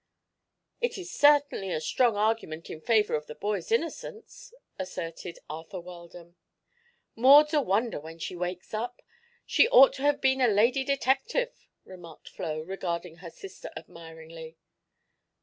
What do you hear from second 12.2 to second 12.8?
Flo,